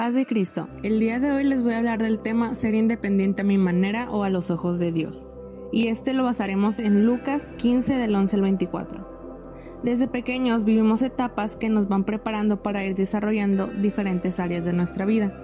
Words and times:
Paz 0.00 0.14
de 0.14 0.24
Cristo. 0.24 0.66
El 0.82 0.98
día 0.98 1.20
de 1.20 1.30
hoy 1.30 1.44
les 1.44 1.62
voy 1.62 1.74
a 1.74 1.76
hablar 1.76 2.00
del 2.00 2.20
tema 2.20 2.54
ser 2.54 2.74
independiente 2.74 3.42
a 3.42 3.44
mi 3.44 3.58
manera 3.58 4.10
o 4.10 4.24
a 4.24 4.30
los 4.30 4.50
ojos 4.50 4.78
de 4.78 4.92
Dios. 4.92 5.26
Y 5.72 5.88
este 5.88 6.14
lo 6.14 6.24
basaremos 6.24 6.78
en 6.78 7.04
Lucas 7.04 7.50
15 7.58 7.96
del 7.96 8.14
11 8.14 8.36
al 8.36 8.40
24. 8.40 9.80
Desde 9.82 10.08
pequeños 10.08 10.64
vivimos 10.64 11.02
etapas 11.02 11.56
que 11.56 11.68
nos 11.68 11.86
van 11.86 12.04
preparando 12.04 12.62
para 12.62 12.82
ir 12.82 12.94
desarrollando 12.94 13.66
diferentes 13.66 14.40
áreas 14.40 14.64
de 14.64 14.72
nuestra 14.72 15.04
vida. 15.04 15.38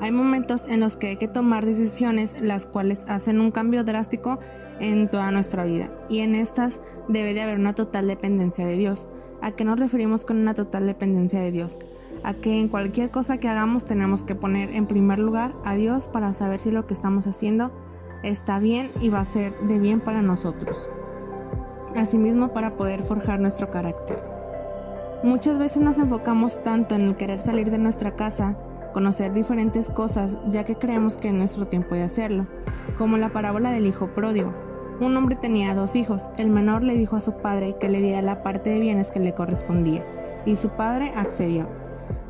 Hay 0.00 0.10
momentos 0.10 0.66
en 0.68 0.80
los 0.80 0.96
que 0.96 1.06
hay 1.06 1.16
que 1.16 1.28
tomar 1.28 1.64
decisiones 1.64 2.34
las 2.40 2.66
cuales 2.66 3.04
hacen 3.06 3.40
un 3.40 3.52
cambio 3.52 3.84
drástico 3.84 4.40
en 4.80 5.08
toda 5.10 5.30
nuestra 5.30 5.64
vida 5.64 5.92
y 6.08 6.18
en 6.22 6.34
estas 6.34 6.80
debe 7.06 7.34
de 7.34 7.42
haber 7.42 7.60
una 7.60 7.76
total 7.76 8.08
dependencia 8.08 8.66
de 8.66 8.76
Dios. 8.76 9.06
¿A 9.42 9.52
qué 9.52 9.64
nos 9.64 9.78
referimos 9.78 10.24
con 10.24 10.38
una 10.38 10.54
total 10.54 10.88
dependencia 10.88 11.40
de 11.40 11.52
Dios? 11.52 11.78
A 12.24 12.34
que 12.34 12.60
en 12.60 12.68
cualquier 12.68 13.10
cosa 13.10 13.38
que 13.38 13.48
hagamos 13.48 13.84
tenemos 13.84 14.24
que 14.24 14.34
poner 14.34 14.70
en 14.74 14.86
primer 14.86 15.18
lugar 15.18 15.54
a 15.64 15.74
Dios 15.74 16.08
para 16.08 16.32
saber 16.32 16.60
si 16.60 16.70
lo 16.70 16.86
que 16.86 16.94
estamos 16.94 17.26
haciendo 17.26 17.72
está 18.22 18.58
bien 18.58 18.88
y 19.00 19.08
va 19.08 19.20
a 19.20 19.24
ser 19.24 19.52
de 19.62 19.78
bien 19.78 20.00
para 20.00 20.22
nosotros. 20.22 20.88
Asimismo 21.96 22.52
para 22.52 22.76
poder 22.76 23.02
forjar 23.02 23.40
nuestro 23.40 23.70
carácter. 23.70 24.22
Muchas 25.22 25.58
veces 25.58 25.82
nos 25.82 25.98
enfocamos 25.98 26.62
tanto 26.62 26.94
en 26.94 27.02
el 27.02 27.16
querer 27.16 27.38
salir 27.38 27.70
de 27.70 27.78
nuestra 27.78 28.16
casa, 28.16 28.56
conocer 28.92 29.32
diferentes 29.32 29.90
cosas, 29.90 30.38
ya 30.48 30.64
que 30.64 30.76
creemos 30.76 31.16
que 31.16 31.28
es 31.28 31.34
nuestro 31.34 31.66
tiempo 31.66 31.94
de 31.94 32.02
hacerlo, 32.02 32.46
como 32.98 33.16
la 33.18 33.32
parábola 33.32 33.70
del 33.70 33.86
hijo 33.86 34.08
pródigo. 34.08 34.52
Un 35.00 35.16
hombre 35.16 35.36
tenía 35.36 35.74
dos 35.74 35.96
hijos, 35.96 36.30
el 36.38 36.48
menor 36.48 36.82
le 36.82 36.96
dijo 36.96 37.16
a 37.16 37.20
su 37.20 37.34
padre 37.34 37.76
que 37.80 37.88
le 37.88 38.00
diera 38.00 38.22
la 38.22 38.42
parte 38.42 38.70
de 38.70 38.80
bienes 38.80 39.10
que 39.10 39.20
le 39.20 39.34
correspondía, 39.34 40.04
y 40.44 40.56
su 40.56 40.70
padre 40.70 41.12
accedió. 41.16 41.81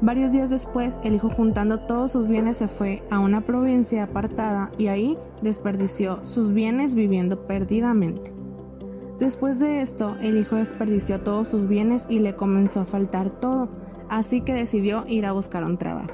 Varios 0.03 0.33
días 0.33 0.51
después, 0.51 0.99
el 1.05 1.15
hijo 1.15 1.31
juntando 1.31 1.79
todos 1.79 2.11
sus 2.11 2.27
bienes 2.27 2.57
se 2.57 2.67
fue 2.67 3.05
a 3.09 3.21
una 3.21 3.43
provincia 3.43 4.03
apartada 4.03 4.73
y 4.77 4.89
ahí 4.89 5.17
desperdició 5.43 6.19
sus 6.25 6.53
bienes 6.53 6.97
viviendo 6.97 7.47
perdidamente. 7.47 8.33
Después 9.21 9.61
de 9.61 9.81
esto, 9.81 10.17
el 10.21 10.39
hijo 10.39 10.57
desperdició 10.57 11.21
todos 11.21 11.47
sus 11.47 11.69
bienes 11.69 12.05
y 12.09 12.19
le 12.19 12.35
comenzó 12.35 12.81
a 12.81 12.85
faltar 12.85 13.31
todo, 13.31 13.69
así 14.09 14.41
que 14.41 14.55
decidió 14.55 15.05
ir 15.07 15.25
a 15.25 15.31
buscar 15.31 15.63
un 15.63 15.79
trabajo. 15.79 16.11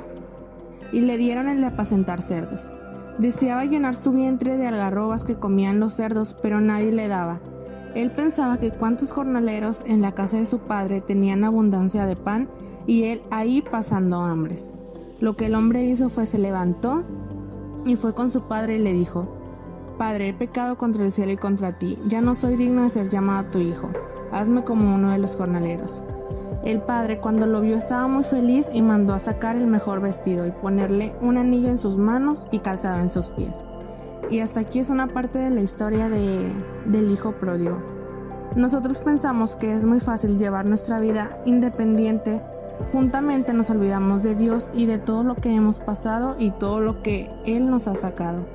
Y 0.92 1.00
le 1.00 1.16
dieron 1.16 1.48
el 1.48 1.62
de 1.62 1.68
apacentar 1.68 2.20
cerdos. 2.20 2.70
Deseaba 3.18 3.64
llenar 3.64 3.94
su 3.94 4.12
vientre 4.12 4.58
de 4.58 4.66
algarrobas 4.66 5.24
que 5.24 5.36
comían 5.36 5.80
los 5.80 5.94
cerdos, 5.94 6.36
pero 6.42 6.60
nadie 6.60 6.92
le 6.92 7.08
daba. 7.08 7.40
Él 7.94 8.10
pensaba 8.10 8.58
que 8.58 8.70
cuántos 8.70 9.12
jornaleros 9.12 9.82
en 9.86 10.02
la 10.02 10.12
casa 10.12 10.38
de 10.38 10.46
su 10.46 10.58
padre 10.60 11.00
tenían 11.00 11.44
abundancia 11.44 12.06
de 12.06 12.16
pan 12.16 12.48
y 12.86 13.04
él 13.04 13.22
ahí 13.30 13.62
pasando 13.62 14.20
hambres. 14.20 14.72
Lo 15.20 15.36
que 15.36 15.46
el 15.46 15.54
hombre 15.54 15.84
hizo 15.84 16.08
fue 16.08 16.26
se 16.26 16.38
levantó 16.38 17.04
y 17.84 17.96
fue 17.96 18.14
con 18.14 18.30
su 18.30 18.42
padre 18.42 18.76
y 18.76 18.78
le 18.78 18.92
dijo, 18.92 19.28
Padre, 19.98 20.28
he 20.28 20.34
pecado 20.34 20.78
contra 20.78 21.04
el 21.04 21.10
cielo 21.10 21.32
y 21.32 21.36
contra 21.36 21.76
ti, 21.76 21.98
ya 22.06 22.20
no 22.20 22.34
soy 22.34 22.56
digno 22.56 22.84
de 22.84 22.90
ser 22.90 23.08
llamado 23.08 23.50
tu 23.50 23.58
hijo, 23.58 23.90
hazme 24.30 24.62
como 24.62 24.94
uno 24.94 25.10
de 25.10 25.18
los 25.18 25.34
jornaleros. 25.34 26.04
El 26.64 26.80
padre 26.82 27.18
cuando 27.18 27.46
lo 27.46 27.60
vio 27.60 27.76
estaba 27.76 28.06
muy 28.08 28.24
feliz 28.24 28.70
y 28.72 28.82
mandó 28.82 29.14
a 29.14 29.18
sacar 29.18 29.56
el 29.56 29.66
mejor 29.66 30.00
vestido 30.00 30.46
y 30.46 30.50
ponerle 30.50 31.14
un 31.20 31.36
anillo 31.36 31.68
en 31.68 31.78
sus 31.78 31.96
manos 31.96 32.46
y 32.52 32.58
calzado 32.58 33.00
en 33.00 33.10
sus 33.10 33.30
pies. 33.30 33.64
Y 34.30 34.40
hasta 34.40 34.60
aquí 34.60 34.78
es 34.78 34.90
una 34.90 35.08
parte 35.08 35.38
de 35.38 35.50
la 35.50 35.60
historia 35.60 36.08
de, 36.08 36.52
del 36.86 37.10
hijo 37.10 37.32
pródigo. 37.32 37.78
Nosotros 38.56 39.00
pensamos 39.00 39.56
que 39.56 39.74
es 39.74 39.84
muy 39.84 40.00
fácil 40.00 40.38
llevar 40.38 40.66
nuestra 40.66 41.00
vida 41.00 41.40
independiente 41.44 42.42
Juntamente 42.92 43.52
nos 43.52 43.70
olvidamos 43.70 44.22
de 44.22 44.34
Dios 44.34 44.70
y 44.72 44.86
de 44.86 44.98
todo 44.98 45.22
lo 45.22 45.34
que 45.34 45.54
hemos 45.54 45.80
pasado 45.80 46.36
y 46.38 46.52
todo 46.52 46.80
lo 46.80 47.02
que 47.02 47.30
Él 47.44 47.68
nos 47.68 47.86
ha 47.86 47.96
sacado. 47.96 48.46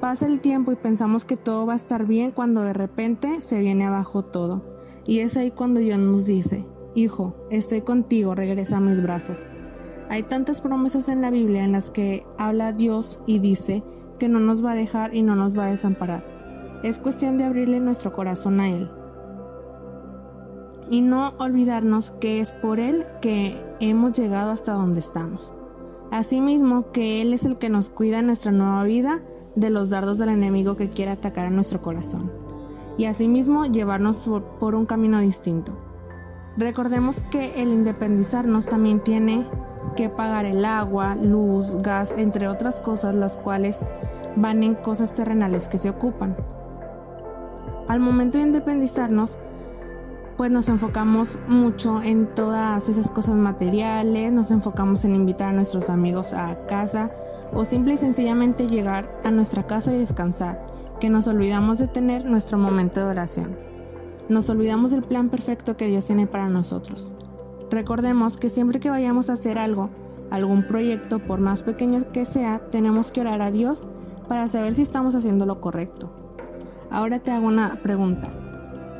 Pasa 0.00 0.26
el 0.26 0.40
tiempo 0.40 0.72
y 0.72 0.76
pensamos 0.76 1.24
que 1.24 1.36
todo 1.36 1.66
va 1.66 1.74
a 1.74 1.76
estar 1.76 2.06
bien 2.06 2.30
cuando 2.30 2.62
de 2.62 2.72
repente 2.72 3.40
se 3.40 3.58
viene 3.58 3.84
abajo 3.84 4.24
todo. 4.24 4.62
Y 5.04 5.20
es 5.20 5.36
ahí 5.36 5.50
cuando 5.50 5.80
Dios 5.80 5.98
nos 5.98 6.26
dice, 6.26 6.66
Hijo, 6.94 7.36
estoy 7.50 7.82
contigo, 7.82 8.34
regresa 8.34 8.78
a 8.78 8.80
mis 8.80 9.00
brazos. 9.00 9.46
Hay 10.08 10.22
tantas 10.24 10.60
promesas 10.60 11.08
en 11.08 11.20
la 11.20 11.30
Biblia 11.30 11.64
en 11.64 11.72
las 11.72 11.90
que 11.90 12.26
habla 12.38 12.72
Dios 12.72 13.20
y 13.26 13.38
dice 13.38 13.84
que 14.18 14.28
no 14.28 14.40
nos 14.40 14.64
va 14.64 14.72
a 14.72 14.76
dejar 14.76 15.14
y 15.14 15.22
no 15.22 15.34
nos 15.36 15.58
va 15.58 15.66
a 15.66 15.70
desamparar. 15.70 16.24
Es 16.82 16.98
cuestión 16.98 17.38
de 17.38 17.44
abrirle 17.44 17.80
nuestro 17.80 18.12
corazón 18.12 18.60
a 18.60 18.68
Él 18.68 18.90
y 20.90 21.00
no 21.02 21.34
olvidarnos 21.38 22.10
que 22.12 22.40
es 22.40 22.52
por 22.52 22.80
Él 22.80 23.06
que 23.20 23.60
hemos 23.80 24.12
llegado 24.12 24.50
hasta 24.50 24.72
donde 24.72 25.00
estamos. 25.00 25.52
Asimismo, 26.10 26.90
que 26.92 27.20
Él 27.20 27.34
es 27.34 27.44
el 27.44 27.58
que 27.58 27.68
nos 27.68 27.90
cuida 27.90 28.20
en 28.20 28.26
nuestra 28.26 28.52
nueva 28.52 28.82
vida 28.84 29.20
de 29.54 29.70
los 29.70 29.90
dardos 29.90 30.18
del 30.18 30.30
enemigo 30.30 30.76
que 30.76 30.88
quiere 30.88 31.10
atacar 31.10 31.46
a 31.46 31.50
nuestro 31.50 31.82
corazón. 31.82 32.32
Y 32.96 33.04
asimismo 33.04 33.66
llevarnos 33.66 34.16
por, 34.58 34.74
un 34.74 34.86
camino 34.86 35.20
distinto. 35.20 35.72
Recordemos 36.56 37.20
que 37.30 37.62
el 37.62 37.68
independizarnos 37.68 38.66
también 38.66 39.00
tiene 39.00 39.46
que 39.98 40.08
pagar 40.08 40.44
el 40.44 40.64
agua, 40.64 41.16
luz, 41.16 41.74
gas, 41.82 42.14
entre 42.16 42.46
otras 42.46 42.78
cosas, 42.78 43.16
las 43.16 43.36
cuales 43.36 43.84
van 44.36 44.62
en 44.62 44.76
cosas 44.76 45.12
terrenales 45.12 45.66
que 45.66 45.76
se 45.76 45.90
ocupan. 45.90 46.36
Al 47.88 47.98
momento 47.98 48.38
de 48.38 48.44
independizarnos, 48.44 49.40
pues 50.36 50.52
nos 50.52 50.68
enfocamos 50.68 51.36
mucho 51.48 52.00
en 52.00 52.32
todas 52.32 52.88
esas 52.88 53.10
cosas 53.10 53.34
materiales, 53.34 54.30
nos 54.30 54.52
enfocamos 54.52 55.04
en 55.04 55.16
invitar 55.16 55.48
a 55.48 55.52
nuestros 55.52 55.90
amigos 55.90 56.32
a 56.32 56.64
casa 56.68 57.10
o 57.52 57.64
simple 57.64 57.94
y 57.94 57.98
sencillamente 57.98 58.68
llegar 58.68 59.20
a 59.24 59.32
nuestra 59.32 59.66
casa 59.66 59.92
y 59.92 59.98
descansar, 59.98 60.64
que 61.00 61.10
nos 61.10 61.26
olvidamos 61.26 61.78
de 61.78 61.88
tener 61.88 62.24
nuestro 62.24 62.56
momento 62.56 63.00
de 63.00 63.06
oración. 63.06 63.56
Nos 64.28 64.48
olvidamos 64.48 64.92
del 64.92 65.02
plan 65.02 65.28
perfecto 65.28 65.76
que 65.76 65.88
Dios 65.88 66.04
tiene 66.06 66.28
para 66.28 66.48
nosotros. 66.48 67.12
Recordemos 67.70 68.36
que 68.36 68.50
siempre 68.50 68.80
que 68.80 68.90
vayamos 68.90 69.28
a 69.28 69.34
hacer 69.34 69.58
algo, 69.58 69.90
algún 70.30 70.66
proyecto, 70.66 71.18
por 71.18 71.40
más 71.40 71.62
pequeño 71.62 72.00
que 72.12 72.24
sea, 72.24 72.60
tenemos 72.70 73.12
que 73.12 73.20
orar 73.20 73.42
a 73.42 73.50
Dios 73.50 73.86
para 74.28 74.48
saber 74.48 74.74
si 74.74 74.82
estamos 74.82 75.14
haciendo 75.14 75.46
lo 75.46 75.60
correcto. 75.60 76.10
Ahora 76.90 77.18
te 77.18 77.30
hago 77.30 77.46
una 77.46 77.80
pregunta. 77.82 78.32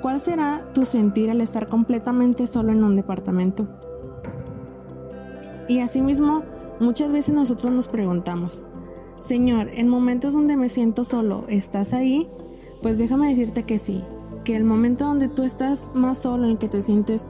¿Cuál 0.03 0.21
será 0.21 0.71
tu 0.75 0.85
sentir 0.85 1.31
al 1.31 1.41
estar 1.41 1.69
completamente 1.69 2.47
solo 2.47 2.73
en 2.73 2.85
un 2.85 2.95
departamento? 2.95 3.67
Y 5.67 5.81
asimismo, 5.81 6.43
muchas 6.81 7.11
veces 7.11 7.35
nosotros 7.35 7.73
nos 7.73 7.89
preguntamos, 7.89 8.65
Señor, 9.21 9.69
en 9.75 9.89
momentos 9.89 10.35
donde 10.35 10.57
me 10.57 10.69
siento 10.69 11.05
solo, 11.05 11.45
¿estás 11.49 11.93
ahí? 11.93 12.29
Pues 12.81 12.97
déjame 12.99 13.29
decirte 13.29 13.65
que 13.65 13.79
sí, 13.79 14.05
que 14.45 14.55
el 14.55 14.65
momento 14.65 15.05
donde 15.05 15.29
tú 15.29 15.43
estás 15.43 15.91
más 15.95 16.19
solo, 16.19 16.45
en 16.45 16.53
el 16.53 16.59
que 16.59 16.69
te 16.69 16.83
sientes 16.83 17.29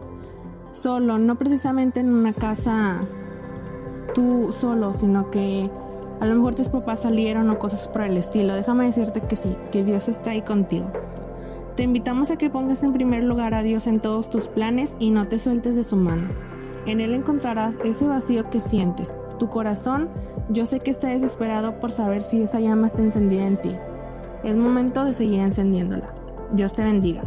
solo, 0.73 1.19
no 1.19 1.37
precisamente 1.37 2.01
en 2.01 2.11
una 2.11 2.33
casa 2.33 3.01
tú 4.15 4.53
solo, 4.53 4.95
sino 4.95 5.31
que 5.31 5.71
a 6.21 6.27
lo 6.27 6.35
mejor 6.35 6.55
tus 6.55 6.69
papás 6.69 7.03
salieron 7.03 7.49
o 7.51 7.59
cosas 7.59 7.87
por 7.89 8.03
el 8.03 8.17
estilo, 8.17 8.55
déjame 8.55 8.87
decirte 8.87 9.21
que 9.21 9.37
sí, 9.37 9.57
que 9.71 9.85
Dios 9.85 10.09
está 10.09 10.31
ahí 10.31 10.43
contigo. 10.43 10.91
Te 11.77 11.85
invitamos 11.85 12.31
a 12.33 12.37
que 12.37 12.51
pongas 12.51 12.83
en 12.83 12.93
primer 12.93 13.23
lugar 13.23 13.55
a 13.55 13.63
Dios 13.63 13.87
en 13.87 14.01
todos 14.01 14.31
tus 14.31 14.49
planes 14.49 14.97
y 14.99 15.11
no 15.11 15.29
te 15.29 15.39
sueltes 15.39 15.77
de 15.77 15.85
su 15.85 15.95
mano. 15.95 16.29
En 16.87 17.01
Él 17.01 17.15
encontrarás 17.15 17.79
ese 17.85 18.09
vacío 18.09 18.51
que 18.51 18.59
sientes. 18.59 19.15
Tu 19.39 19.49
corazón, 19.49 20.09
yo 20.49 20.67
sé 20.67 20.81
que 20.81 20.91
está 20.91 21.09
desesperado 21.09 21.79
por 21.79 21.93
saber 21.93 22.23
si 22.23 22.43
esa 22.43 22.59
llama 22.59 22.89
está 22.89 23.03
encendida 23.03 23.47
en 23.47 23.61
ti. 23.61 23.73
Es 24.43 24.57
momento 24.57 25.05
de 25.05 25.13
seguir 25.13 25.41
encendiéndola. 25.41 26.13
Dios 26.51 26.73
te 26.73 26.83
bendiga. 26.83 27.23